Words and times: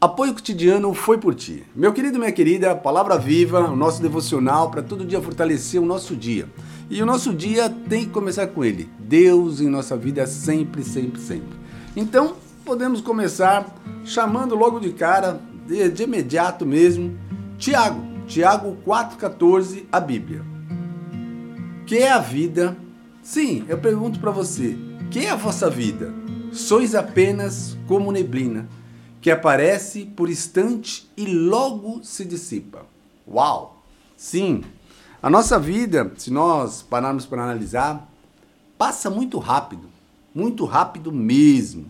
Apoio 0.00 0.32
cotidiano 0.32 0.94
foi 0.94 1.18
por 1.18 1.34
ti. 1.34 1.64
Meu 1.74 1.92
querido 1.92 2.20
minha 2.20 2.30
querida, 2.30 2.72
palavra 2.72 3.18
viva, 3.18 3.68
o 3.68 3.74
nosso 3.74 4.00
devocional 4.00 4.70
para 4.70 4.80
todo 4.80 5.04
dia 5.04 5.20
fortalecer 5.20 5.82
o 5.82 5.84
nosso 5.84 6.14
dia. 6.14 6.48
E 6.88 7.02
o 7.02 7.06
nosso 7.06 7.34
dia 7.34 7.68
tem 7.68 8.04
que 8.04 8.12
começar 8.12 8.46
com 8.46 8.64
ele. 8.64 8.88
Deus 8.96 9.60
em 9.60 9.68
nossa 9.68 9.96
vida 9.96 10.24
sempre, 10.24 10.84
sempre, 10.84 11.20
sempre. 11.20 11.58
Então, 11.96 12.36
podemos 12.64 13.00
começar 13.00 13.74
chamando 14.04 14.54
logo 14.54 14.78
de 14.78 14.92
cara, 14.92 15.40
de, 15.66 15.88
de 15.88 16.04
imediato 16.04 16.64
mesmo, 16.64 17.18
Tiago. 17.58 18.00
Tiago 18.28 18.76
4,14, 18.86 19.86
a 19.90 19.98
Bíblia. 19.98 20.44
Que 21.86 21.98
é 21.98 22.12
a 22.12 22.20
vida? 22.20 22.76
Sim, 23.20 23.64
eu 23.68 23.78
pergunto 23.78 24.20
para 24.20 24.30
você, 24.30 24.78
que 25.10 25.26
é 25.26 25.30
a 25.30 25.34
vossa 25.34 25.68
vida? 25.68 26.14
Sois 26.52 26.94
apenas 26.94 27.76
como 27.88 28.12
neblina 28.12 28.68
que 29.20 29.30
aparece 29.30 30.04
por 30.04 30.30
instante 30.30 31.10
e 31.16 31.26
logo 31.26 32.02
se 32.02 32.24
dissipa. 32.24 32.86
Uau! 33.26 33.82
Sim, 34.16 34.64
a 35.22 35.28
nossa 35.28 35.58
vida, 35.58 36.12
se 36.16 36.30
nós 36.30 36.82
pararmos 36.82 37.26
para 37.26 37.42
analisar, 37.42 38.08
passa 38.76 39.10
muito 39.10 39.38
rápido, 39.38 39.88
muito 40.34 40.64
rápido 40.64 41.12
mesmo. 41.12 41.86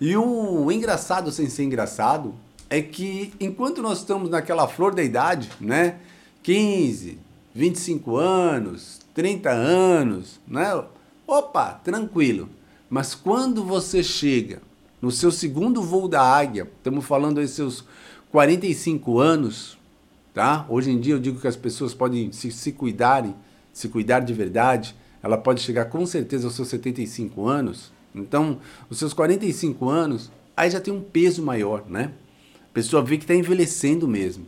E 0.00 0.16
o 0.16 0.70
engraçado 0.70 1.30
sem 1.30 1.48
ser 1.48 1.62
engraçado 1.62 2.34
é 2.68 2.82
que 2.82 3.32
enquanto 3.38 3.80
nós 3.80 3.98
estamos 3.98 4.30
naquela 4.30 4.66
flor 4.66 4.94
da 4.94 5.02
idade, 5.02 5.48
né? 5.60 6.00
15, 6.42 7.18
25 7.54 8.16
anos, 8.16 9.00
30 9.14 9.50
anos, 9.50 10.40
né? 10.46 10.82
Opa, 11.26 11.80
tranquilo. 11.84 12.48
Mas 12.90 13.14
quando 13.14 13.64
você 13.64 14.02
chega 14.02 14.60
no 15.02 15.10
seu 15.10 15.32
segundo 15.32 15.82
voo 15.82 16.06
da 16.06 16.22
águia, 16.22 16.70
estamos 16.76 17.04
falando 17.04 17.40
aí 17.40 17.48
seus 17.48 17.84
45 18.30 19.18
anos, 19.18 19.76
tá? 20.32 20.64
Hoje 20.68 20.92
em 20.92 21.00
dia 21.00 21.14
eu 21.14 21.18
digo 21.18 21.40
que 21.40 21.48
as 21.48 21.56
pessoas 21.56 21.92
podem 21.92 22.30
se, 22.30 22.52
se 22.52 22.70
cuidarem, 22.70 23.34
se 23.72 23.88
cuidar 23.88 24.20
de 24.20 24.32
verdade, 24.32 24.94
ela 25.20 25.36
pode 25.36 25.60
chegar 25.60 25.86
com 25.86 26.06
certeza 26.06 26.46
aos 26.46 26.54
seus 26.54 26.68
75 26.68 27.46
anos. 27.48 27.92
Então, 28.14 28.58
os 28.88 28.98
seus 28.98 29.12
45 29.12 29.88
anos, 29.88 30.30
aí 30.56 30.70
já 30.70 30.80
tem 30.80 30.94
um 30.94 31.00
peso 31.00 31.42
maior, 31.42 31.84
né? 31.88 32.12
A 32.70 32.72
pessoa 32.72 33.02
vê 33.02 33.16
que 33.16 33.24
está 33.24 33.34
envelhecendo 33.34 34.06
mesmo. 34.06 34.46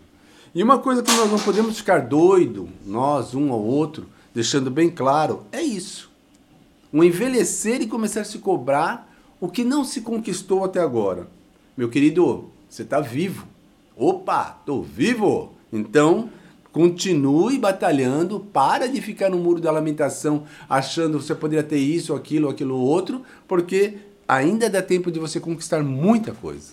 E 0.54 0.62
uma 0.62 0.78
coisa 0.78 1.02
que 1.02 1.12
nós 1.12 1.30
não 1.30 1.38
podemos 1.38 1.78
ficar 1.78 1.98
doido, 1.98 2.68
nós, 2.86 3.34
um 3.34 3.50
ou 3.50 3.64
outro, 3.64 4.06
deixando 4.32 4.70
bem 4.70 4.88
claro, 4.88 5.44
é 5.50 5.60
isso. 5.60 6.10
Um 6.92 7.02
envelhecer 7.02 7.82
e 7.82 7.88
começar 7.88 8.20
a 8.20 8.24
se 8.24 8.38
cobrar 8.38 9.13
o 9.44 9.48
que 9.50 9.62
não 9.62 9.84
se 9.84 10.00
conquistou 10.00 10.64
até 10.64 10.80
agora? 10.80 11.28
Meu 11.76 11.90
querido, 11.90 12.48
você 12.66 12.80
está 12.80 12.98
vivo. 12.98 13.46
Opa, 13.94 14.56
estou 14.58 14.82
vivo! 14.82 15.52
Então, 15.70 16.30
continue 16.72 17.58
batalhando, 17.58 18.40
para 18.40 18.88
de 18.88 19.02
ficar 19.02 19.28
no 19.28 19.36
muro 19.36 19.60
da 19.60 19.70
lamentação 19.70 20.44
achando 20.66 21.18
que 21.18 21.24
você 21.26 21.34
poderia 21.34 21.62
ter 21.62 21.76
isso, 21.76 22.14
aquilo, 22.14 22.48
aquilo 22.48 22.78
outro, 22.78 23.20
porque 23.46 23.98
ainda 24.26 24.70
dá 24.70 24.80
tempo 24.80 25.12
de 25.12 25.20
você 25.20 25.38
conquistar 25.38 25.84
muita 25.84 26.32
coisa. 26.32 26.72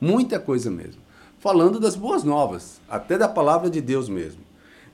Muita 0.00 0.40
coisa 0.40 0.70
mesmo. 0.70 1.02
Falando 1.38 1.78
das 1.78 1.94
boas 1.94 2.24
novas, 2.24 2.80
até 2.88 3.18
da 3.18 3.28
palavra 3.28 3.68
de 3.68 3.82
Deus 3.82 4.08
mesmo. 4.08 4.40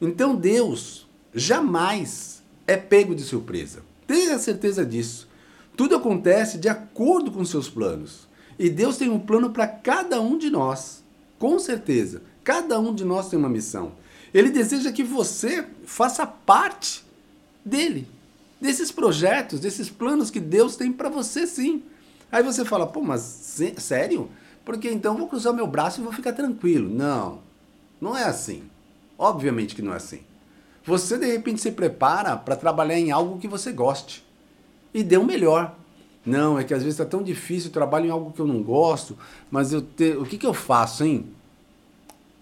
Então 0.00 0.34
Deus 0.34 1.06
jamais 1.32 2.42
é 2.66 2.76
pego 2.76 3.14
de 3.14 3.22
surpresa. 3.22 3.84
Tenha 4.08 4.40
certeza 4.40 4.84
disso. 4.84 5.30
Tudo 5.76 5.96
acontece 5.96 6.58
de 6.58 6.68
acordo 6.68 7.30
com 7.30 7.44
seus 7.44 7.68
planos. 7.68 8.28
E 8.58 8.68
Deus 8.68 8.96
tem 8.96 9.08
um 9.08 9.18
plano 9.18 9.50
para 9.50 9.66
cada 9.66 10.20
um 10.20 10.36
de 10.36 10.50
nós. 10.50 11.02
Com 11.38 11.58
certeza. 11.58 12.22
Cada 12.44 12.78
um 12.78 12.94
de 12.94 13.04
nós 13.04 13.28
tem 13.28 13.38
uma 13.38 13.48
missão. 13.48 13.92
Ele 14.34 14.50
deseja 14.50 14.92
que 14.92 15.02
você 15.02 15.66
faça 15.84 16.26
parte 16.26 17.04
dele, 17.64 18.08
desses 18.60 18.90
projetos, 18.90 19.60
desses 19.60 19.90
planos 19.90 20.30
que 20.30 20.40
Deus 20.40 20.76
tem 20.76 20.92
para 20.92 21.08
você 21.08 21.46
sim. 21.46 21.82
Aí 22.30 22.42
você 22.42 22.64
fala, 22.64 22.86
pô, 22.86 23.02
mas 23.02 23.20
sério? 23.76 24.30
Porque 24.64 24.90
então 24.90 25.16
vou 25.16 25.28
cruzar 25.28 25.52
meu 25.52 25.66
braço 25.66 26.00
e 26.00 26.04
vou 26.04 26.12
ficar 26.12 26.32
tranquilo. 26.32 26.88
Não, 26.88 27.40
não 28.00 28.16
é 28.16 28.24
assim. 28.24 28.62
Obviamente 29.18 29.74
que 29.74 29.82
não 29.82 29.92
é 29.92 29.96
assim. 29.96 30.20
Você 30.84 31.18
de 31.18 31.26
repente 31.26 31.60
se 31.60 31.72
prepara 31.72 32.36
para 32.36 32.56
trabalhar 32.56 32.98
em 32.98 33.10
algo 33.10 33.38
que 33.38 33.46
você 33.46 33.70
goste 33.70 34.24
e 34.92 35.02
dê 35.02 35.16
o 35.16 35.24
melhor. 35.24 35.76
Não, 36.24 36.58
é 36.58 36.64
que 36.64 36.72
às 36.72 36.82
vezes 36.82 36.98
está 36.98 37.04
tão 37.04 37.22
difícil, 37.22 37.70
trabalho 37.70 38.06
em 38.06 38.10
algo 38.10 38.32
que 38.32 38.40
eu 38.40 38.46
não 38.46 38.62
gosto, 38.62 39.18
mas 39.50 39.72
eu 39.72 39.82
te... 39.82 40.12
o 40.12 40.24
que, 40.24 40.38
que 40.38 40.46
eu 40.46 40.54
faço, 40.54 41.04
hein? 41.04 41.26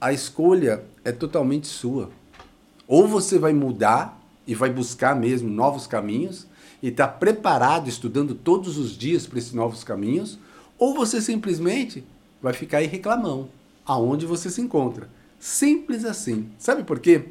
A 0.00 0.12
escolha 0.12 0.84
é 1.05 1.12
totalmente 1.12 1.66
sua. 1.66 2.11
Ou 2.87 3.09
você 3.09 3.38
vai 3.38 3.53
mudar 3.53 4.21
e 4.47 4.55
vai 4.55 4.71
buscar 4.71 5.15
mesmo 5.15 5.49
novos 5.49 5.87
caminhos 5.87 6.47
e 6.83 6.88
está 6.88 7.06
preparado, 7.06 7.88
estudando 7.88 8.34
todos 8.34 8.77
os 8.78 8.97
dias 8.97 9.27
para 9.27 9.38
esses 9.38 9.53
novos 9.53 9.84
caminhos, 9.84 10.38
ou 10.78 10.94
você 10.94 11.21
simplesmente 11.21 12.05
vai 12.43 12.53
ficar 12.53 12.78
aí 12.78 12.87
reclamão, 12.87 13.49
aonde 13.84 14.27
você 14.27 14.50
se 14.50 14.61
encontra. 14.61 15.09
Simples 15.38 16.05
assim. 16.05 16.50
Sabe 16.59 16.84
por 16.84 16.99
quê? 16.99 17.27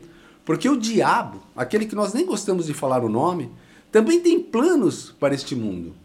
Porque 0.45 0.69
o 0.69 0.79
diabo, 0.79 1.41
aquele 1.55 1.85
que 1.85 1.95
nós 1.95 2.13
nem 2.13 2.25
gostamos 2.25 2.65
de 2.65 2.73
falar 2.73 3.03
o 3.03 3.09
nome, 3.09 3.51
também 3.91 4.19
tem 4.19 4.39
planos 4.39 5.13
para 5.19 5.33
este 5.33 5.55
mundo. 5.55 5.95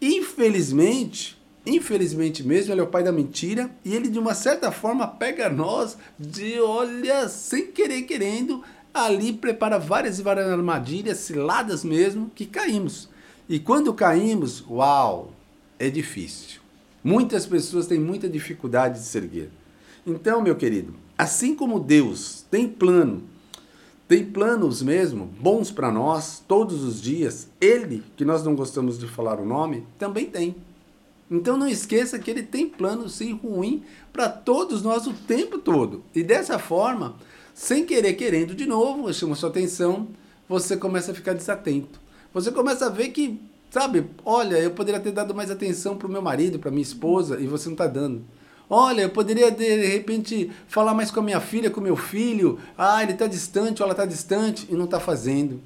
Infelizmente, 0.00 1.36
infelizmente 1.66 2.42
mesmo, 2.42 2.72
ele 2.72 2.80
é 2.80 2.84
o 2.84 2.88
pai 2.88 3.02
da 3.02 3.12
mentira 3.12 3.70
e 3.84 3.94
ele 3.94 4.08
de 4.08 4.18
uma 4.18 4.34
certa 4.34 4.70
forma 4.70 5.06
pega 5.06 5.48
nós 5.48 5.96
de 6.18 6.60
olha, 6.60 7.28
sem 7.28 7.72
querer 7.72 8.02
querendo, 8.02 8.62
ali 8.94 9.32
prepara 9.32 9.78
várias 9.78 10.18
e 10.18 10.22
várias 10.22 10.48
armadilhas, 10.48 11.18
ciladas 11.18 11.84
mesmo, 11.84 12.30
que 12.34 12.46
caímos. 12.46 13.08
E 13.48 13.58
quando 13.58 13.92
caímos, 13.94 14.64
uau, 14.68 15.32
é 15.78 15.88
difícil. 15.90 16.60
Muitas 17.02 17.46
pessoas 17.46 17.86
têm 17.86 17.98
muita 17.98 18.28
dificuldade 18.28 18.98
de 18.98 19.04
se 19.04 19.16
erguer. 19.16 19.50
Então, 20.06 20.42
meu 20.42 20.56
querido, 20.56 20.94
assim 21.16 21.54
como 21.54 21.80
Deus 21.80 22.44
tem 22.50 22.68
plano 22.68 23.22
tem 24.08 24.24
planos 24.24 24.80
mesmo 24.80 25.26
bons 25.38 25.70
para 25.70 25.92
nós 25.92 26.42
todos 26.48 26.82
os 26.82 27.00
dias. 27.00 27.48
Ele, 27.60 28.02
que 28.16 28.24
nós 28.24 28.42
não 28.42 28.56
gostamos 28.56 28.98
de 28.98 29.06
falar 29.06 29.38
o 29.38 29.44
nome, 29.44 29.86
também 29.98 30.24
tem. 30.24 30.56
Então 31.30 31.58
não 31.58 31.68
esqueça 31.68 32.18
que 32.18 32.30
ele 32.30 32.42
tem 32.42 32.66
planos 32.66 33.16
sim 33.16 33.34
ruim 33.34 33.84
para 34.10 34.30
todos 34.30 34.82
nós 34.82 35.06
o 35.06 35.12
tempo 35.12 35.58
todo. 35.58 36.02
E 36.14 36.22
dessa 36.22 36.58
forma, 36.58 37.16
sem 37.52 37.84
querer 37.84 38.14
querendo 38.14 38.54
de 38.54 38.64
novo, 38.64 39.10
eu 39.10 39.12
chamo 39.12 39.36
sua 39.36 39.50
atenção, 39.50 40.08
você 40.48 40.74
começa 40.74 41.12
a 41.12 41.14
ficar 41.14 41.34
desatento. 41.34 42.00
Você 42.32 42.50
começa 42.50 42.86
a 42.86 42.90
ver 42.90 43.08
que, 43.08 43.38
sabe, 43.70 44.06
olha, 44.24 44.56
eu 44.56 44.70
poderia 44.70 45.00
ter 45.00 45.12
dado 45.12 45.34
mais 45.34 45.50
atenção 45.50 45.98
para 45.98 46.08
o 46.08 46.10
meu 46.10 46.22
marido, 46.22 46.58
para 46.58 46.70
minha 46.70 46.82
esposa, 46.82 47.38
e 47.38 47.46
você 47.46 47.68
não 47.68 47.74
está 47.74 47.86
dando. 47.86 48.24
Olha, 48.70 49.02
eu 49.02 49.10
poderia 49.10 49.50
de 49.50 49.86
repente 49.86 50.50
falar 50.66 50.92
mais 50.92 51.10
com 51.10 51.20
a 51.20 51.22
minha 51.22 51.40
filha, 51.40 51.70
com 51.70 51.80
meu 51.80 51.96
filho. 51.96 52.58
Ah, 52.76 53.02
ele 53.02 53.12
está 53.12 53.26
distante 53.26 53.82
ou 53.82 53.86
ela 53.86 53.92
está 53.92 54.04
distante 54.04 54.66
e 54.68 54.74
não 54.74 54.84
está 54.84 55.00
fazendo. 55.00 55.60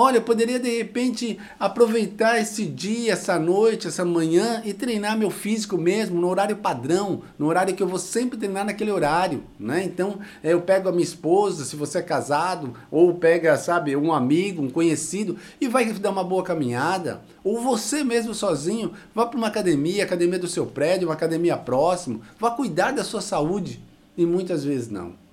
Olha, 0.00 0.18
eu 0.18 0.22
poderia 0.22 0.60
de 0.60 0.78
repente 0.78 1.40
aproveitar 1.58 2.40
esse 2.40 2.64
dia, 2.64 3.14
essa 3.14 3.36
noite, 3.36 3.88
essa 3.88 4.04
manhã 4.04 4.62
e 4.64 4.72
treinar 4.72 5.18
meu 5.18 5.28
físico 5.28 5.76
mesmo 5.76 6.20
no 6.20 6.28
horário 6.28 6.54
padrão, 6.58 7.22
no 7.36 7.48
horário 7.48 7.74
que 7.74 7.82
eu 7.82 7.88
vou 7.88 7.98
sempre 7.98 8.38
treinar 8.38 8.64
naquele 8.64 8.92
horário, 8.92 9.42
né? 9.58 9.82
Então, 9.82 10.20
é, 10.40 10.52
eu 10.52 10.60
pego 10.60 10.88
a 10.88 10.92
minha 10.92 11.02
esposa, 11.02 11.64
se 11.64 11.74
você 11.74 11.98
é 11.98 12.02
casado, 12.02 12.74
ou 12.92 13.12
pega, 13.16 13.56
sabe, 13.56 13.96
um 13.96 14.12
amigo, 14.12 14.62
um 14.62 14.70
conhecido 14.70 15.36
e 15.60 15.66
vai 15.66 15.92
dar 15.92 16.10
uma 16.10 16.22
boa 16.22 16.44
caminhada, 16.44 17.20
ou 17.42 17.60
você 17.60 18.04
mesmo 18.04 18.32
sozinho, 18.34 18.92
vá 19.12 19.26
para 19.26 19.36
uma 19.36 19.48
academia, 19.48 20.04
academia 20.04 20.38
do 20.38 20.46
seu 20.46 20.64
prédio, 20.64 21.08
uma 21.08 21.14
academia 21.14 21.56
próximo, 21.56 22.22
vá 22.38 22.52
cuidar 22.52 22.92
da 22.92 23.02
sua 23.02 23.20
saúde. 23.20 23.82
E 24.16 24.24
muitas 24.24 24.62
vezes 24.62 24.88
não. 24.88 25.27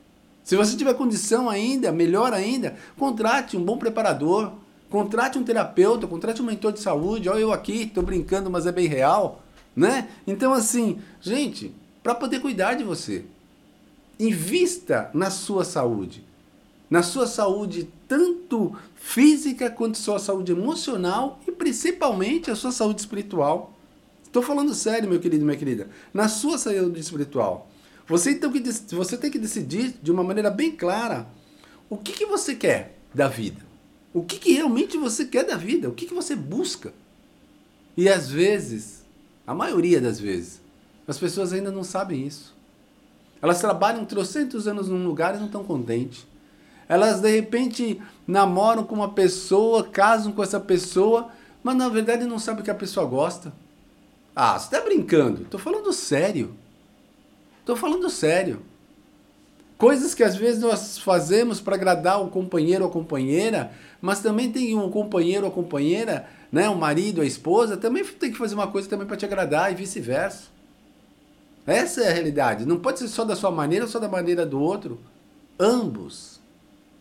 Se 0.45 0.56
você 0.56 0.77
tiver 0.77 0.94
condição 0.94 1.50
ainda, 1.50 1.92
melhor 1.92 2.31
ainda, 2.31 2.75
contrate 3.00 3.57
um 3.57 3.65
bom 3.65 3.80
preparador, 3.80 4.51
contrate 4.92 5.39
um 5.39 5.44
terapeuta, 5.44 6.06
contrate 6.06 6.39
um 6.39 6.45
mentor 6.45 6.71
de 6.71 6.80
saúde. 6.80 7.27
Olha 7.27 7.39
eu 7.39 7.51
aqui, 7.51 7.81
estou 7.81 8.03
brincando, 8.03 8.47
mas 8.47 8.68
é 8.68 8.71
bem 8.71 8.88
real, 8.88 9.42
né? 9.75 10.07
Então 10.27 10.53
assim, 10.53 11.00
gente, 11.19 11.74
para 12.03 12.13
poder 12.13 12.42
cuidar 12.42 12.75
de 12.75 12.83
você, 12.83 13.25
invista 14.19 15.09
na 15.15 15.31
sua 15.31 15.65
saúde, 15.65 16.24
na 16.91 17.01
sua 17.01 17.25
saúde 17.25 17.89
tanto 18.07 18.77
física 18.94 19.71
quanto 19.71 19.98
sua 19.98 20.19
saúde 20.19 20.51
emocional 20.51 21.39
e 21.48 21.51
principalmente 21.51 22.51
a 22.51 22.56
sua 22.56 22.71
saúde 22.71 23.01
espiritual. 23.01 23.74
Estou 24.24 24.44
falando 24.44 24.75
sério, 24.75 25.09
meu 25.09 25.19
querido, 25.19 25.44
minha 25.44 25.57
querida, 25.57 25.89
na 26.13 26.30
sua 26.30 26.59
saúde 26.59 27.00
espiritual. 27.00 27.68
Você, 28.07 28.31
então, 28.31 28.51
que, 28.51 28.61
você 28.95 29.17
tem 29.17 29.31
que 29.31 29.39
decidir 29.39 29.95
de 30.01 30.11
uma 30.11 30.23
maneira 30.23 30.49
bem 30.49 30.71
clara 30.71 31.27
o 31.89 31.97
que, 31.97 32.13
que 32.13 32.25
você 32.25 32.55
quer 32.55 32.97
da 33.13 33.27
vida. 33.27 33.61
O 34.13 34.23
que, 34.23 34.37
que 34.37 34.53
realmente 34.53 34.97
você 34.97 35.25
quer 35.25 35.43
da 35.43 35.57
vida. 35.57 35.89
O 35.89 35.93
que, 35.93 36.05
que 36.05 36.13
você 36.13 36.35
busca. 36.35 36.93
E 37.97 38.07
às 38.07 38.29
vezes, 38.29 39.03
a 39.45 39.53
maioria 39.53 39.99
das 39.99 40.19
vezes, 40.19 40.61
as 41.07 41.17
pessoas 41.17 41.53
ainda 41.53 41.71
não 41.71 41.83
sabem 41.83 42.25
isso. 42.25 42.55
Elas 43.41 43.59
trabalham 43.59 44.05
trocentos 44.05 44.67
anos 44.67 44.87
num 44.87 45.05
lugar 45.05 45.35
e 45.35 45.39
não 45.39 45.45
estão 45.45 45.63
contentes. 45.63 46.25
Elas 46.87 47.19
de 47.19 47.29
repente 47.29 48.01
namoram 48.27 48.83
com 48.83 48.95
uma 48.95 49.11
pessoa, 49.11 49.83
casam 49.83 50.31
com 50.31 50.43
essa 50.43 50.59
pessoa, 50.59 51.29
mas 51.63 51.75
na 51.75 51.89
verdade 51.89 52.25
não 52.25 52.39
sabem 52.39 52.61
o 52.61 52.63
que 52.63 52.71
a 52.71 52.75
pessoa 52.75 53.05
gosta. 53.05 53.51
Ah, 54.35 54.57
você 54.57 54.65
está 54.65 54.81
brincando? 54.81 55.43
Estou 55.43 55.59
falando 55.59 55.91
sério. 55.93 56.55
Estou 57.65 57.75
falando 57.75 58.07
sério. 58.12 58.62
Coisas 59.75 60.13
que 60.13 60.23
às 60.23 60.35
vezes 60.35 60.62
nós 60.62 61.00
fazemos 61.00 61.59
para 61.59 61.73
agradar 61.73 62.23
o 62.23 62.29
companheiro 62.29 62.83
ou 62.83 62.91
a 62.91 62.94
companheira, 62.94 63.71
mas 64.00 64.19
também 64.19 64.51
tem 64.51 64.77
um 64.77 64.88
companheiro 64.91 65.47
ou 65.47 65.51
companheira, 65.51 66.29
né, 66.51 66.69
o 66.69 66.75
marido, 66.75 67.21
a 67.21 67.25
esposa, 67.25 67.75
também 67.75 68.06
tem 68.06 68.31
que 68.31 68.38
fazer 68.38 68.53
uma 68.53 68.67
coisa 68.67 68.88
também 68.88 69.07
para 69.07 69.17
te 69.17 69.25
agradar 69.25 69.71
e 69.71 69.75
vice-versa. 69.75 70.44
Essa 71.65 72.03
é 72.03 72.09
a 72.12 72.13
realidade. 72.13 72.67
Não 72.67 72.77
pode 72.77 73.00
ser 73.00 73.07
só 73.07 73.25
da 73.25 73.35
sua 73.35 73.50
maneira 73.50 73.85
ou 73.85 73.91
só 73.91 73.97
da 73.97 74.07
maneira 74.07 74.45
do 74.45 74.62
outro. 74.62 75.00
Ambos. 75.59 76.39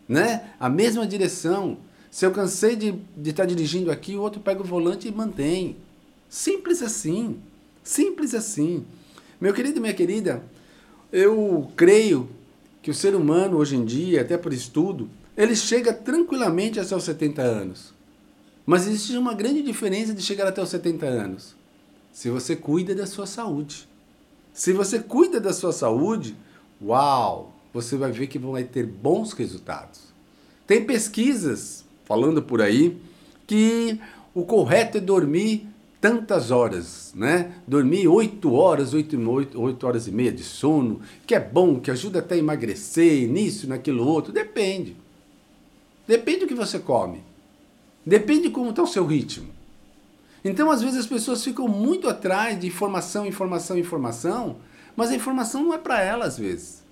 Né? 0.09 0.49
A 0.59 0.67
mesma 0.67 1.05
direção. 1.05 1.77
Se 2.09 2.25
eu 2.25 2.31
cansei 2.31 2.75
de, 2.75 2.99
estar 3.23 3.45
dirigindo 3.45 3.91
aqui, 3.91 4.15
o 4.15 4.21
outro 4.23 4.41
pega 4.41 4.61
o 4.61 4.65
volante 4.65 5.07
e 5.07 5.11
mantém. 5.11 5.77
Simples 6.27 6.81
assim. 6.81 7.39
Simples 7.83 8.33
assim. 8.33 8.83
Meu 9.39 9.53
querido 9.53 9.77
e 9.77 9.81
minha 9.81 9.93
querida, 9.93 10.43
eu 11.11 11.71
creio 11.75 12.29
que 12.81 12.91
o 12.91 12.93
ser 12.93 13.15
humano 13.15 13.57
hoje 13.57 13.75
em 13.75 13.83
dia, 13.83 14.21
até 14.21 14.37
por 14.37 14.53
estudo, 14.53 15.09
ele 15.35 15.55
chega 15.55 15.93
tranquilamente 15.93 16.79
até 16.79 16.95
os 16.95 17.03
70 17.03 17.41
anos. 17.41 17.93
Mas 18.65 18.87
existe 18.87 19.17
uma 19.17 19.33
grande 19.33 19.61
diferença 19.61 20.13
de 20.13 20.21
chegar 20.21 20.47
até 20.47 20.61
os 20.61 20.69
70 20.69 21.05
anos. 21.05 21.55
Se 22.11 22.29
você 22.29 22.55
cuida 22.55 22.95
da 22.95 23.05
sua 23.05 23.27
saúde. 23.27 23.87
Se 24.53 24.71
você 24.71 24.99
cuida 24.99 25.39
da 25.39 25.51
sua 25.51 25.73
saúde, 25.73 26.35
uau, 26.81 27.53
você 27.73 27.97
vai 27.97 28.11
ver 28.11 28.27
que 28.27 28.39
vai 28.39 28.63
ter 28.63 28.85
bons 28.85 29.33
resultados. 29.33 30.01
Tem 30.65 30.85
pesquisas 30.85 31.83
falando 32.05 32.41
por 32.41 32.61
aí 32.61 32.97
que 33.45 33.99
o 34.33 34.45
correto 34.45 34.97
é 34.97 35.01
dormir 35.01 35.67
tantas 36.05 36.51
horas, 36.51 37.11
né? 37.15 37.51
Dormir 37.65 38.07
8 38.07 38.53
horas, 38.53 38.93
8, 38.93 39.19
8, 39.27 39.59
8 39.59 39.87
horas 39.87 40.07
e 40.07 40.11
meia 40.11 40.31
de 40.31 40.43
sono, 40.43 41.01
que 41.25 41.33
é 41.33 41.39
bom, 41.39 41.79
que 41.79 41.89
ajuda 41.89 42.19
até 42.19 42.35
a 42.35 42.37
emagrecer, 42.37 43.27
nisso, 43.27 43.67
naquilo 43.67 44.07
outro, 44.07 44.31
depende. 44.31 44.95
Depende 46.07 46.41
do 46.41 46.47
que 46.47 46.53
você 46.53 46.77
come. 46.77 47.23
Depende 48.05 48.43
de 48.43 48.49
como 48.51 48.69
está 48.69 48.83
o 48.83 48.87
seu 48.87 49.03
ritmo. 49.03 49.47
Então, 50.43 50.69
às 50.69 50.83
vezes, 50.83 50.99
as 50.99 51.07
pessoas 51.07 51.43
ficam 51.43 51.67
muito 51.67 52.07
atrás 52.07 52.59
de 52.59 52.67
informação, 52.67 53.25
informação, 53.25 53.75
informação, 53.75 54.57
mas 54.95 55.09
a 55.09 55.15
informação 55.15 55.63
não 55.63 55.73
é 55.73 55.79
para 55.79 56.03
elas, 56.03 56.33
às 56.33 56.37
vezes. 56.37 56.83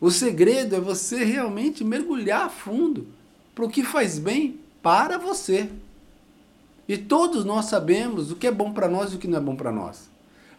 O 0.00 0.08
segredo 0.08 0.76
é 0.76 0.80
você 0.80 1.24
realmente 1.24 1.82
mergulhar 1.82 2.46
a 2.46 2.48
fundo 2.48 3.08
para 3.56 3.64
o 3.64 3.68
que 3.68 3.82
faz 3.82 4.20
bem 4.20 4.60
para 4.80 5.18
você. 5.18 5.68
E 6.88 6.96
todos 6.96 7.44
nós 7.44 7.66
sabemos 7.66 8.32
o 8.32 8.36
que 8.36 8.46
é 8.46 8.50
bom 8.50 8.72
para 8.72 8.88
nós 8.88 9.12
e 9.12 9.16
o 9.16 9.18
que 9.18 9.28
não 9.28 9.36
é 9.36 9.40
bom 9.40 9.54
para 9.54 9.70
nós. 9.70 10.08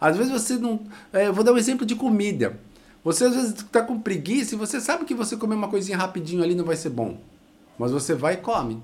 Às 0.00 0.16
vezes 0.16 0.32
você 0.32 0.54
não. 0.54 0.80
É, 1.12 1.26
eu 1.26 1.34
vou 1.34 1.42
dar 1.42 1.52
um 1.52 1.58
exemplo 1.58 1.84
de 1.84 1.96
comida. 1.96 2.58
Você 3.02 3.24
às 3.24 3.34
vezes 3.34 3.54
está 3.54 3.82
com 3.82 3.98
preguiça 3.98 4.54
e 4.54 4.58
você 4.58 4.80
sabe 4.80 5.04
que 5.04 5.14
você 5.14 5.36
comer 5.36 5.56
uma 5.56 5.68
coisinha 5.68 5.98
rapidinho 5.98 6.42
ali 6.42 6.54
não 6.54 6.64
vai 6.64 6.76
ser 6.76 6.90
bom. 6.90 7.18
Mas 7.78 7.90
você 7.90 8.14
vai 8.14 8.34
e 8.34 8.36
come. 8.38 8.80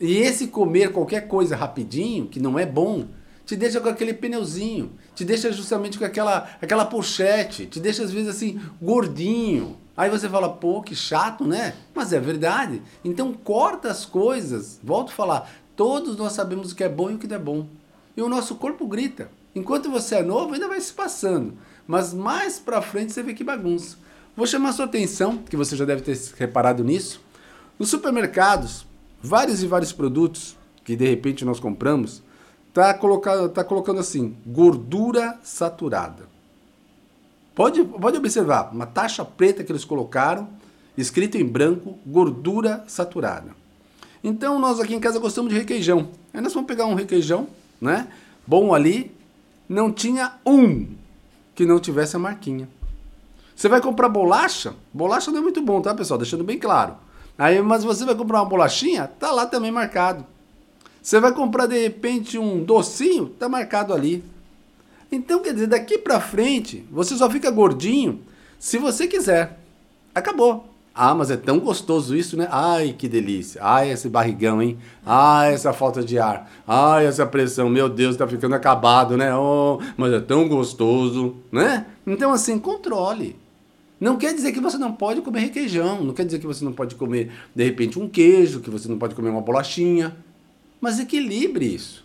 E 0.00 0.16
esse 0.16 0.48
comer 0.48 0.92
qualquer 0.92 1.28
coisa 1.28 1.54
rapidinho, 1.54 2.26
que 2.26 2.40
não 2.40 2.58
é 2.58 2.64
bom, 2.64 3.06
te 3.44 3.56
deixa 3.56 3.80
com 3.80 3.88
aquele 3.88 4.14
pneuzinho, 4.14 4.92
te 5.14 5.24
deixa 5.24 5.52
justamente 5.52 5.98
com 5.98 6.04
aquela, 6.04 6.48
aquela 6.60 6.84
pochete, 6.84 7.66
te 7.66 7.78
deixa 7.78 8.02
às 8.02 8.10
vezes 8.10 8.28
assim, 8.28 8.60
gordinho. 8.80 9.76
Aí 9.96 10.10
você 10.10 10.28
fala, 10.28 10.48
pô, 10.48 10.82
que 10.82 10.94
chato, 10.94 11.44
né? 11.44 11.74
Mas 11.94 12.12
é 12.12 12.18
verdade. 12.18 12.82
Então 13.04 13.32
corta 13.32 13.88
as 13.88 14.04
coisas. 14.04 14.80
Volto 14.82 15.10
a 15.10 15.14
falar, 15.14 15.50
todos 15.76 16.16
nós 16.16 16.32
sabemos 16.32 16.72
o 16.72 16.76
que 16.76 16.84
é 16.84 16.88
bom 16.88 17.10
e 17.10 17.14
o 17.14 17.18
que 17.18 17.26
não 17.26 17.36
é 17.36 17.38
bom. 17.38 17.66
E 18.16 18.22
o 18.22 18.28
nosso 18.28 18.54
corpo 18.56 18.86
grita. 18.86 19.30
Enquanto 19.54 19.90
você 19.90 20.16
é 20.16 20.22
novo, 20.22 20.54
ainda 20.54 20.68
vai 20.68 20.80
se 20.80 20.92
passando. 20.92 21.54
Mas 21.86 22.12
mais 22.12 22.58
pra 22.58 22.82
frente 22.82 23.12
você 23.12 23.22
vê 23.22 23.34
que 23.34 23.44
bagunça. 23.44 23.96
Vou 24.36 24.46
chamar 24.46 24.72
sua 24.72 24.86
atenção, 24.86 25.38
que 25.38 25.56
você 25.56 25.76
já 25.76 25.84
deve 25.84 26.02
ter 26.02 26.18
reparado 26.36 26.82
nisso. 26.82 27.20
Nos 27.78 27.88
supermercados, 27.88 28.86
vários 29.22 29.62
e 29.62 29.66
vários 29.66 29.92
produtos 29.92 30.56
que 30.84 30.94
de 30.94 31.06
repente 31.08 31.44
nós 31.44 31.58
compramos, 31.58 32.22
tá 32.72 32.92
colocado, 32.92 33.48
tá 33.48 33.64
colocando 33.64 34.00
assim, 34.00 34.36
gordura 34.46 35.38
saturada. 35.42 36.28
Pode, 37.54 37.82
pode 37.84 38.18
observar, 38.18 38.70
uma 38.72 38.84
taxa 38.84 39.24
preta 39.24 39.62
que 39.62 39.70
eles 39.70 39.84
colocaram, 39.84 40.48
escrito 40.96 41.38
em 41.38 41.46
branco, 41.46 41.98
gordura 42.04 42.84
saturada. 42.86 43.54
Então 44.24 44.58
nós 44.58 44.80
aqui 44.80 44.94
em 44.94 45.00
casa 45.00 45.18
gostamos 45.18 45.52
de 45.52 45.58
requeijão. 45.58 46.08
Aí 46.32 46.40
nós 46.40 46.54
vamos 46.54 46.66
pegar 46.66 46.86
um 46.86 46.94
requeijão, 46.94 47.46
né? 47.78 48.08
Bom 48.46 48.74
ali, 48.74 49.14
não 49.68 49.92
tinha 49.92 50.32
um 50.46 50.88
que 51.54 51.66
não 51.66 51.78
tivesse 51.78 52.16
a 52.16 52.18
marquinha. 52.18 52.66
Você 53.54 53.68
vai 53.68 53.82
comprar 53.82 54.08
bolacha? 54.08 54.74
Bolacha 54.92 55.30
não 55.30 55.40
é 55.40 55.42
muito 55.42 55.60
bom, 55.60 55.82
tá, 55.82 55.94
pessoal? 55.94 56.16
Deixando 56.16 56.42
bem 56.42 56.58
claro. 56.58 56.96
Aí, 57.36 57.60
mas 57.60 57.84
você 57.84 58.06
vai 58.06 58.14
comprar 58.14 58.40
uma 58.40 58.48
bolachinha, 58.48 59.06
tá 59.06 59.30
lá 59.30 59.44
também 59.44 59.70
marcado. 59.70 60.24
Você 61.02 61.20
vai 61.20 61.32
comprar 61.32 61.66
de 61.66 61.78
repente 61.78 62.38
um 62.38 62.64
docinho, 62.64 63.26
tá 63.26 63.46
marcado 63.46 63.92
ali. 63.92 64.24
Então, 65.12 65.40
quer 65.40 65.52
dizer, 65.52 65.66
daqui 65.66 65.98
para 65.98 66.18
frente, 66.18 66.84
você 66.90 67.14
só 67.14 67.28
fica 67.30 67.50
gordinho 67.50 68.22
se 68.58 68.78
você 68.78 69.06
quiser. 69.06 69.60
Acabou. 70.14 70.73
Ah, 70.94 71.12
mas 71.12 71.28
é 71.28 71.36
tão 71.36 71.58
gostoso 71.58 72.14
isso, 72.14 72.36
né? 72.36 72.46
Ai, 72.52 72.94
que 72.96 73.08
delícia. 73.08 73.60
Ai, 73.64 73.90
esse 73.90 74.08
barrigão, 74.08 74.62
hein? 74.62 74.78
Ai, 75.04 75.52
essa 75.52 75.72
falta 75.72 76.04
de 76.04 76.20
ar. 76.20 76.48
Ai, 76.66 77.06
essa 77.06 77.26
pressão. 77.26 77.68
Meu 77.68 77.88
Deus, 77.88 78.16
tá 78.16 78.28
ficando 78.28 78.54
acabado, 78.54 79.16
né? 79.16 79.34
Oh, 79.34 79.80
mas 79.96 80.12
é 80.12 80.20
tão 80.20 80.48
gostoso, 80.48 81.34
né? 81.50 81.86
Então, 82.06 82.30
assim, 82.30 82.60
controle. 82.60 83.36
Não 84.00 84.16
quer 84.16 84.34
dizer 84.34 84.52
que 84.52 84.60
você 84.60 84.78
não 84.78 84.92
pode 84.92 85.20
comer 85.22 85.40
requeijão, 85.40 86.04
não 86.04 86.14
quer 86.14 86.24
dizer 86.24 86.38
que 86.38 86.46
você 86.46 86.64
não 86.64 86.72
pode 86.72 86.94
comer, 86.94 87.32
de 87.54 87.64
repente, 87.64 87.98
um 87.98 88.08
queijo, 88.08 88.60
que 88.60 88.70
você 88.70 88.88
não 88.88 88.98
pode 88.98 89.14
comer 89.16 89.30
uma 89.30 89.40
bolachinha. 89.40 90.16
Mas 90.80 91.00
equilibre 91.00 91.74
isso. 91.74 92.04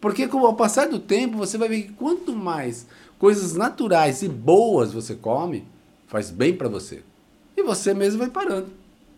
Porque 0.00 0.28
com 0.28 0.38
o 0.38 0.54
passar 0.54 0.88
do 0.88 0.98
tempo, 0.98 1.36
você 1.36 1.58
vai 1.58 1.68
ver 1.68 1.82
que 1.82 1.92
quanto 1.92 2.32
mais 2.32 2.86
coisas 3.18 3.54
naturais 3.54 4.22
e 4.22 4.28
boas 4.28 4.92
você 4.92 5.14
come, 5.14 5.64
faz 6.06 6.30
bem 6.30 6.54
para 6.54 6.68
você. 6.68 7.02
E 7.60 7.62
você 7.62 7.92
mesmo 7.92 8.18
vai 8.18 8.30
parando. 8.30 8.68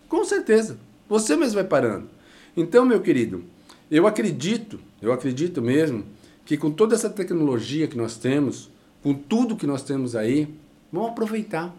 Com 0.08 0.25
certeza. 0.25 0.76
Você 1.08 1.37
mesmo 1.37 1.54
vai 1.54 1.64
parando. 1.64 2.08
Então, 2.56 2.84
meu 2.84 3.00
querido, 3.00 3.44
eu 3.88 4.04
acredito, 4.04 4.80
eu 5.00 5.12
acredito 5.12 5.62
mesmo, 5.62 6.04
que 6.44 6.56
com 6.56 6.70
toda 6.70 6.94
essa 6.94 7.08
tecnologia 7.08 7.87
que 7.87 7.96
nós 7.96 8.16
temos, 8.16 8.68
com 9.00 9.14
tudo 9.14 9.56
que 9.56 9.66
nós 9.66 9.82
temos 9.82 10.16
aí, 10.16 10.52
vamos 10.92 11.11
aproveitar 11.11 11.72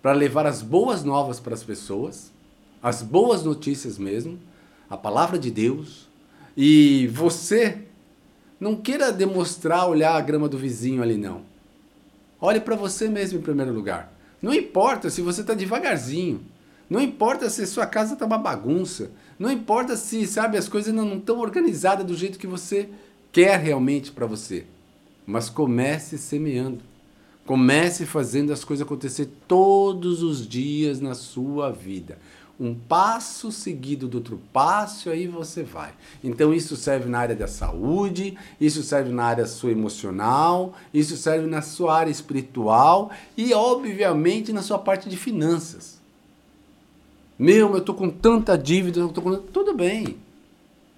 para 0.00 0.12
levar 0.12 0.46
as 0.46 0.62
boas 0.62 1.04
novas 1.04 1.38
para 1.38 1.52
as 1.52 1.62
pessoas, 1.62 2.32
as 2.82 3.02
boas 3.02 3.44
notícias 3.44 3.98
mesmo, 3.98 4.38
a 4.88 4.96
palavra 4.96 5.38
de 5.38 5.50
Deus. 5.50 6.08
E 6.56 7.06
você 7.08 7.82
não 8.58 8.76
queira 8.76 9.12
demonstrar, 9.12 9.86
olhar 9.86 10.16
a 10.16 10.20
grama 10.22 10.48
do 10.48 10.56
vizinho 10.56 11.02
ali, 11.02 11.18
não. 11.18 11.42
Olhe 12.40 12.60
para 12.60 12.76
você 12.76 13.08
mesmo 13.08 13.38
em 13.38 13.42
primeiro 13.42 13.74
lugar. 13.74 14.15
Não 14.46 14.54
importa 14.54 15.10
se 15.10 15.20
você 15.20 15.40
está 15.40 15.54
devagarzinho. 15.54 16.40
Não 16.88 17.00
importa 17.00 17.50
se 17.50 17.66
sua 17.66 17.84
casa 17.84 18.12
está 18.12 18.24
uma 18.24 18.38
bagunça. 18.38 19.10
Não 19.36 19.50
importa 19.50 19.96
se, 19.96 20.24
sabe, 20.24 20.56
as 20.56 20.68
coisas 20.68 20.94
não 20.94 21.16
estão 21.16 21.40
organizadas 21.40 22.06
do 22.06 22.14
jeito 22.14 22.38
que 22.38 22.46
você 22.46 22.88
quer 23.32 23.58
realmente 23.58 24.12
para 24.12 24.24
você. 24.24 24.64
Mas 25.26 25.50
comece 25.50 26.16
semeando. 26.16 26.78
Comece 27.44 28.06
fazendo 28.06 28.52
as 28.52 28.62
coisas 28.62 28.86
acontecer 28.86 29.28
todos 29.48 30.22
os 30.22 30.46
dias 30.46 31.00
na 31.00 31.16
sua 31.16 31.72
vida. 31.72 32.16
Um 32.58 32.74
passo 32.74 33.52
seguido 33.52 34.08
do 34.08 34.16
outro 34.16 34.40
passo, 34.52 35.10
aí 35.10 35.26
você 35.26 35.62
vai. 35.62 35.92
Então, 36.24 36.54
isso 36.54 36.74
serve 36.74 37.08
na 37.08 37.18
área 37.18 37.36
da 37.36 37.46
saúde, 37.46 38.36
isso 38.58 38.82
serve 38.82 39.10
na 39.10 39.24
área 39.24 39.46
sua 39.46 39.72
emocional, 39.72 40.74
isso 40.92 41.16
serve 41.16 41.46
na 41.46 41.60
sua 41.60 41.98
área 41.98 42.10
espiritual 42.10 43.10
e, 43.36 43.52
obviamente, 43.52 44.54
na 44.54 44.62
sua 44.62 44.78
parte 44.78 45.08
de 45.08 45.18
finanças. 45.18 46.00
Meu, 47.38 47.72
eu 47.72 47.78
estou 47.78 47.94
com 47.94 48.08
tanta 48.08 48.56
dívida, 48.56 49.00
eu 49.00 49.10
tô 49.10 49.20
com... 49.20 49.36
tudo 49.36 49.74
bem. 49.74 50.16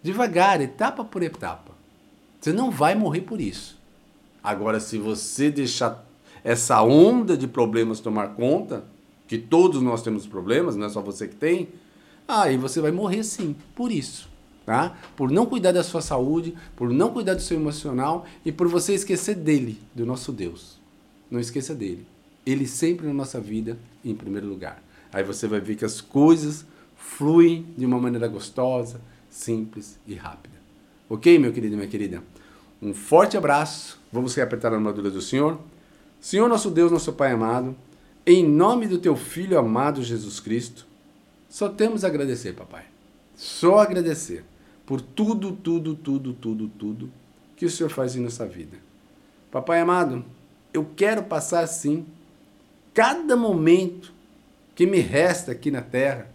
Devagar, 0.00 0.61
etapa 0.61 1.05
por 1.05 1.23
etapa. 1.25 1.73
Você 2.41 2.53
não 2.53 2.71
vai 2.71 2.95
morrer 2.95 3.23
por 3.23 3.41
isso. 3.41 3.77
Agora, 4.43 4.79
se 4.79 4.97
você 4.97 5.50
deixar 5.50 6.07
essa 6.45 6.81
onda 6.83 7.37
de 7.37 7.49
problemas 7.49 7.99
tomar 7.99 8.29
conta, 8.29 8.85
que 9.28 9.38
todos 9.38 9.80
nós 9.82 10.02
temos 10.02 10.26
problemas, 10.26 10.75
não 10.75 10.87
é 10.87 10.88
só 10.88 11.00
você 11.00 11.28
que 11.28 11.37
tem, 11.37 11.68
aí 12.26 12.56
você 12.56 12.80
vai 12.80 12.90
morrer 12.90 13.23
sim, 13.23 13.54
por 13.76 13.92
isso. 13.92 14.28
Tá? 14.66 14.99
Por 15.16 15.30
não 15.30 15.47
cuidar 15.47 15.73
da 15.73 15.82
sua 15.82 16.02
saúde, 16.02 16.54
por 16.76 16.90
não 16.90 17.11
cuidar 17.11 17.35
do 17.35 17.40
seu 17.40 17.56
emocional 17.56 18.26
e 18.44 18.52
por 18.52 18.68
você 18.68 18.92
esquecer 18.92 19.35
dele, 19.35 19.80
do 19.94 20.04
nosso 20.04 20.30
Deus. 20.32 20.78
não 21.30 21.40
esqueça 21.40 21.75
dele. 21.75 22.06
Ele 22.44 22.66
sempre 22.66 23.06
na 23.06 23.14
nossa 23.14 23.40
vida 23.40 23.78
em 24.04 24.14
primeiro 24.14 24.47
lugar. 24.47 24.82
Aí 25.11 25.23
você 25.23 25.47
vai 25.47 25.61
ver 25.61 25.75
que 25.75 25.87
as 25.87 26.02
coisas 26.02 26.66
fluem 26.97 27.66
de 27.78 27.87
uma 27.87 27.99
maneira 27.99 28.28
gostosa, 28.28 29.00
simples 29.30 29.99
e 30.06 30.14
rápida. 30.14 30.56
Ok, 31.08 31.38
meu 31.38 31.52
querido 31.52 31.75
e 31.75 31.76
minha 31.76 31.88
querida? 31.88 32.23
Um 32.82 32.92
forte 32.92 33.37
abraço. 33.37 33.99
Vamos 34.12 34.35
reapertar 34.35 34.73
a 34.73 34.76
armadura 34.76 35.11
do 35.11 35.23
Senhor. 35.23 35.58
Senhor 36.20 36.49
nosso 36.49 36.70
Deus, 36.70 36.92
nosso 36.92 37.12
Pai 37.14 37.32
amado, 37.32 37.75
em 38.30 38.47
nome 38.47 38.87
do 38.87 38.99
teu 38.99 39.16
Filho 39.16 39.58
amado 39.58 40.02
Jesus 40.02 40.38
Cristo, 40.38 40.87
só 41.49 41.66
temos 41.66 42.04
a 42.04 42.08
agradecer, 42.08 42.52
papai. 42.52 42.85
Só 43.35 43.78
agradecer 43.78 44.44
por 44.85 45.00
tudo, 45.00 45.52
tudo, 45.52 45.94
tudo, 45.94 46.35
tudo, 46.35 46.68
tudo 46.68 47.11
que 47.56 47.64
o 47.64 47.70
Senhor 47.70 47.88
faz 47.88 48.14
em 48.14 48.20
nossa 48.20 48.44
vida. 48.44 48.76
Papai 49.50 49.80
amado, 49.80 50.23
eu 50.75 50.87
quero 50.94 51.23
passar 51.23 51.66
sim 51.66 52.04
cada 52.92 53.35
momento 53.35 54.12
que 54.75 54.87
me 54.87 55.00
resta 55.00 55.52
aqui 55.52 55.70
na 55.70 55.80
terra, 55.80 56.30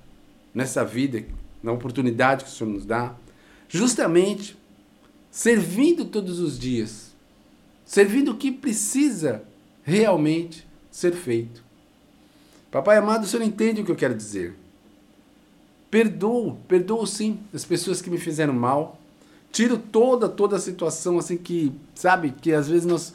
nessa 0.51 0.83
vida, 0.83 1.23
na 1.62 1.71
oportunidade 1.71 2.43
que 2.43 2.50
o 2.50 2.53
Senhor 2.53 2.71
nos 2.71 2.88
dá, 2.88 3.13
justamente 3.69 4.57
servindo 5.29 6.05
todos 6.05 6.39
os 6.39 6.57
dias, 6.57 7.13
servindo 7.85 8.31
o 8.31 8.38
que 8.38 8.51
precisa 8.51 9.43
realmente 9.83 10.67
ser 10.89 11.13
feito. 11.13 11.63
Papai 12.74 12.98
amado, 12.98 13.24
o 13.24 13.27
Senhor 13.27 13.44
entende 13.44 13.82
o 13.82 13.86
que 13.86 13.92
eu 13.92 13.96
quero 13.96 14.15
dizer. 14.15 14.56
Perdoo, 15.92 16.58
perdoo 16.68 17.06
sim 17.06 17.39
as 17.53 17.63
pessoas 17.63 18.01
que 18.01 18.10
me 18.10 18.18
fizeram 18.18 18.51
mal. 18.51 19.00
Tiro 19.51 19.77
toda, 19.77 20.27
toda 20.27 20.56
a 20.56 20.60
situação 20.60 21.20
assim 21.20 21.38
que, 21.38 21.72
sabe, 21.94 22.32
que 22.32 22.51
às 22.51 22.68
vezes 22.68 22.88
nós 22.88 23.13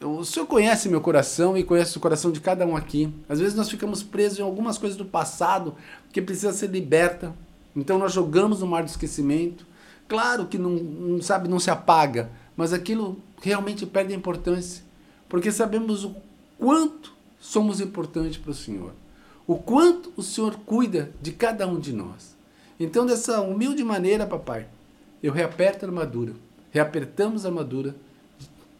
o 0.00 0.24
Senhor 0.24 0.46
conhece 0.46 0.88
meu 0.88 1.00
coração 1.00 1.58
e 1.58 1.64
conhece 1.64 1.96
o 1.96 2.00
coração 2.00 2.30
de 2.30 2.40
cada 2.40 2.64
um 2.64 2.76
aqui. 2.76 3.12
Às 3.28 3.40
vezes 3.40 3.56
nós 3.56 3.68
ficamos 3.68 4.04
presos 4.04 4.38
em 4.38 4.42
algumas 4.42 4.78
coisas 4.78 4.96
do 4.96 5.04
passado 5.04 5.74
que 6.12 6.22
precisa 6.22 6.52
ser 6.52 6.68
liberta. 6.68 7.34
Então 7.74 7.98
nós 7.98 8.12
jogamos 8.12 8.60
no 8.60 8.68
mar 8.68 8.84
do 8.84 8.88
esquecimento. 8.88 9.66
Claro 10.06 10.46
que 10.46 10.56
não, 10.58 10.70
não 10.70 11.20
sabe, 11.20 11.48
não 11.48 11.58
se 11.58 11.72
apaga, 11.72 12.30
mas 12.56 12.72
aquilo 12.72 13.18
realmente 13.40 13.84
perde 13.84 14.14
importância, 14.14 14.84
porque 15.28 15.50
sabemos 15.50 16.04
o 16.04 16.14
quanto 16.56 17.21
somos 17.42 17.80
importantes 17.80 18.38
para 18.38 18.52
o 18.52 18.54
Senhor, 18.54 18.92
o 19.48 19.56
quanto 19.56 20.12
o 20.16 20.22
Senhor 20.22 20.54
cuida 20.64 21.12
de 21.20 21.32
cada 21.32 21.66
um 21.66 21.80
de 21.80 21.92
nós. 21.92 22.36
Então, 22.78 23.04
dessa 23.04 23.40
humilde 23.40 23.82
maneira, 23.82 24.24
papai, 24.24 24.68
eu 25.20 25.32
reaperto 25.32 25.84
a 25.84 25.88
armadura, 25.88 26.34
reapertamos 26.70 27.44
a 27.44 27.48
armadura 27.48 27.96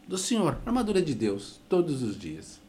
do 0.06 0.16
Senhor, 0.16 0.58
a 0.64 0.68
armadura 0.68 1.02
de 1.02 1.12
Deus, 1.12 1.60
todos 1.68 2.04
os 2.04 2.16
dias. 2.16 2.60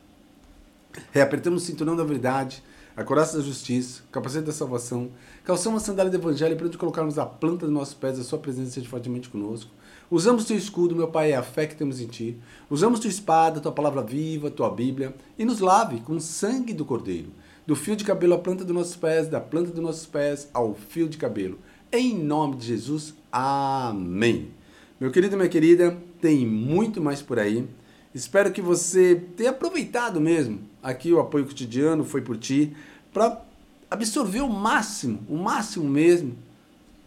Reapertamos 1.11 1.61
o 1.61 1.65
cinturão 1.65 1.95
da 1.95 2.03
verdade, 2.03 2.63
a 2.97 3.03
coraça 3.03 3.37
da 3.37 3.43
justiça, 3.43 4.01
capacete 4.11 4.47
da 4.47 4.51
salvação, 4.51 5.11
calçamos 5.43 5.83
a 5.83 5.85
sandália 5.85 6.11
do 6.11 6.17
evangelho 6.17 6.55
para 6.57 6.65
onde 6.65 6.77
colocarmos 6.77 7.19
a 7.19 7.25
planta 7.25 7.67
dos 7.67 7.73
nossos 7.73 7.93
pés, 7.93 8.19
a 8.19 8.23
sua 8.23 8.39
presença 8.39 8.71
seja 8.71 8.89
fortemente 8.89 9.29
conosco. 9.29 9.69
Usamos 10.13 10.45
teu 10.45 10.55
escudo, 10.55 10.95
meu 10.95 11.07
Pai, 11.07 11.31
é 11.31 11.35
a 11.35 11.41
fé 11.41 11.65
que 11.65 11.75
temos 11.75 11.99
em 11.99 12.05
ti. 12.05 12.37
Usamos 12.69 12.99
tua 12.99 13.09
espada, 13.09 13.59
tua 13.59 13.71
palavra 13.71 14.03
viva, 14.03 14.51
tua 14.51 14.69
Bíblia, 14.69 15.15
e 15.39 15.43
nos 15.43 15.59
lave 15.59 16.01
com 16.01 16.13
o 16.13 16.21
sangue 16.21 16.71
do 16.71 16.85
Cordeiro, 16.85 17.31
do 17.65 17.75
fio 17.75 17.95
de 17.95 18.03
cabelo 18.03 18.35
à 18.35 18.37
planta 18.37 18.63
dos 18.63 18.75
nossos 18.75 18.95
pés, 18.95 19.27
da 19.27 19.39
planta 19.39 19.71
dos 19.71 19.81
nossos 19.81 20.05
pés 20.05 20.47
ao 20.53 20.75
fio 20.75 21.09
de 21.09 21.17
cabelo. 21.17 21.57
Em 21.91 22.15
nome 22.15 22.57
de 22.57 22.67
Jesus, 22.67 23.15
amém. 23.31 24.51
Meu 24.99 25.09
querido 25.09 25.35
minha 25.35 25.49
querida, 25.49 25.97
tem 26.21 26.45
muito 26.45 27.01
mais 27.01 27.23
por 27.23 27.39
aí. 27.39 27.67
Espero 28.13 28.51
que 28.51 28.61
você 28.61 29.19
tenha 29.35 29.49
aproveitado 29.49 30.21
mesmo 30.21 30.59
aqui 30.83 31.11
o 31.11 31.19
apoio 31.19 31.47
cotidiano 31.47 32.03
foi 32.03 32.21
por 32.21 32.37
ti 32.37 32.71
para 33.11 33.41
absorver 33.89 34.41
o 34.41 34.47
máximo, 34.47 35.23
o 35.27 35.37
máximo 35.37 35.89
mesmo 35.89 36.37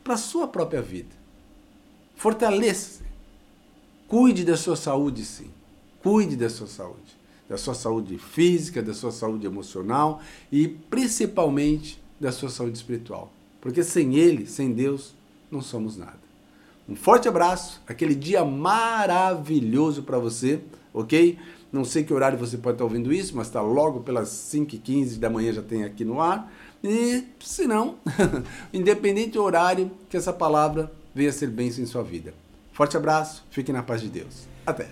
para 0.03 0.15
a 0.15 0.19
sua 0.19 0.49
própria 0.49 0.83
vida. 0.83 1.15
Fortaleça-se. 2.17 3.05
Cuide 4.09 4.45
da 4.45 4.57
sua 4.57 4.77
saúde, 4.77 5.25
sim. 5.25 5.51
Cuide 6.03 6.37
da 6.37 6.49
sua 6.49 6.67
saúde. 6.67 7.17
Da 7.49 7.57
sua 7.57 7.75
saúde 7.75 8.19
física, 8.19 8.83
da 8.83 8.95
sua 8.95 9.13
saúde 9.13 9.47
emocional 9.47 10.21
e 10.51 10.67
principalmente 10.67 12.03
da 12.19 12.33
sua 12.33 12.49
saúde 12.49 12.77
espiritual. 12.77 13.33
Porque 13.61 13.85
sem 13.85 14.17
Ele, 14.17 14.47
sem 14.47 14.73
Deus, 14.73 15.15
não 15.51 15.61
somos 15.61 15.97
nada. 15.97 16.27
Um 16.89 16.95
forte 16.95 17.29
abraço, 17.29 17.81
aquele 17.87 18.15
dia 18.15 18.45
maravilhoso 18.45 20.03
para 20.05 20.19
você, 20.19 20.61
ok? 20.95 21.39
Não 21.73 21.85
sei 21.85 22.05
que 22.05 22.15
horário 22.15 22.39
você 22.39 22.57
pode 22.57 22.77
estar 22.77 22.85
ouvindo 22.85 23.13
isso, 23.13 23.37
mas 23.37 23.49
está 23.49 23.61
logo 23.61 24.01
pelas 24.01 24.29
5h15 24.29 25.19
da 25.19 25.29
manhã 25.29 25.53
já 25.53 25.63
tem 25.63 25.85
aqui 25.85 26.05
no 26.05 26.21
ar. 26.21 26.53
E 26.83 27.25
se 27.41 27.67
não, 27.67 27.97
independente 28.73 29.33
do 29.33 29.43
horário, 29.43 29.91
que 30.09 30.17
essa 30.17 30.33
palavra 30.33 30.93
venha 31.17 31.33
ser 31.33 31.47
bênção 31.47 31.83
em 31.83 31.87
sua 31.87 32.03
vida. 32.03 32.35
Forte 32.73 32.95
abraço, 32.95 33.43
fique 33.51 33.73
na 33.73 33.83
paz 33.83 34.03
de 34.03 34.09
Deus. 34.09 34.47
Até! 34.67 34.87